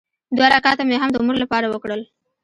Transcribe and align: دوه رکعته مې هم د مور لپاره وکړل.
دوه 0.35 0.47
رکعته 0.53 0.83
مې 0.87 0.95
هم 1.01 1.09
د 1.13 1.17
مور 1.25 1.35
لپاره 1.43 1.65
وکړل. 1.69 2.01